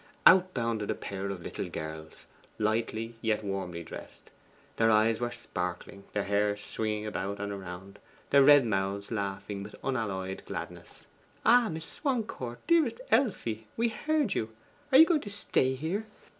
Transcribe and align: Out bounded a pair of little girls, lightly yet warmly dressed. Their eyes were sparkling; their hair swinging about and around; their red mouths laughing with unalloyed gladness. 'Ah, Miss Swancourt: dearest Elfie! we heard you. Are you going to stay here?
Out 0.25 0.55
bounded 0.55 0.89
a 0.89 0.95
pair 0.95 1.29
of 1.29 1.43
little 1.43 1.69
girls, 1.69 2.25
lightly 2.57 3.17
yet 3.21 3.43
warmly 3.43 3.83
dressed. 3.83 4.31
Their 4.77 4.89
eyes 4.89 5.19
were 5.19 5.29
sparkling; 5.29 6.05
their 6.13 6.23
hair 6.23 6.57
swinging 6.57 7.05
about 7.05 7.39
and 7.39 7.51
around; 7.51 7.99
their 8.31 8.41
red 8.41 8.65
mouths 8.65 9.11
laughing 9.11 9.61
with 9.61 9.75
unalloyed 9.83 10.41
gladness. 10.47 11.05
'Ah, 11.45 11.69
Miss 11.69 11.85
Swancourt: 11.85 12.65
dearest 12.65 12.99
Elfie! 13.11 13.67
we 13.77 13.89
heard 13.89 14.33
you. 14.33 14.49
Are 14.91 14.97
you 14.97 15.05
going 15.05 15.21
to 15.21 15.29
stay 15.29 15.75
here? 15.75 16.07